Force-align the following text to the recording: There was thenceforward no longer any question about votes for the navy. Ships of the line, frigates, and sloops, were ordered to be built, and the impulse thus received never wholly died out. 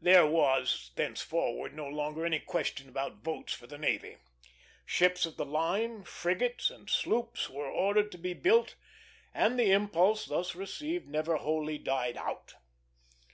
There 0.00 0.26
was 0.26 0.90
thenceforward 0.96 1.72
no 1.72 1.86
longer 1.86 2.26
any 2.26 2.40
question 2.40 2.88
about 2.88 3.22
votes 3.22 3.54
for 3.54 3.68
the 3.68 3.78
navy. 3.78 4.16
Ships 4.84 5.24
of 5.24 5.36
the 5.36 5.44
line, 5.44 6.02
frigates, 6.02 6.68
and 6.68 6.90
sloops, 6.90 7.48
were 7.48 7.70
ordered 7.70 8.10
to 8.10 8.18
be 8.18 8.34
built, 8.34 8.74
and 9.32 9.56
the 9.56 9.70
impulse 9.70 10.26
thus 10.26 10.56
received 10.56 11.06
never 11.06 11.36
wholly 11.36 11.78
died 11.78 12.16
out. 12.16 12.54